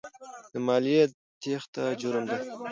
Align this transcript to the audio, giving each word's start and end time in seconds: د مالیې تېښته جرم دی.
د 0.51 0.53
مالیې 0.67 1.03
تېښته 1.41 1.83
جرم 2.01 2.23
دی. 2.29 2.37